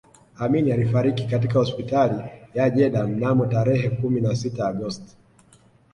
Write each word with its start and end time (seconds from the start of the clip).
Amin 0.35 0.71
alifariki 0.71 1.27
katika 1.27 1.53
hospitali 1.59 2.19
ya 2.53 2.69
Jeddah 2.69 3.07
mnamo 3.09 3.45
tarehe 3.45 3.89
kumi 3.89 4.21
na 4.21 4.35
sita 4.35 4.67
Agosti 4.67 5.17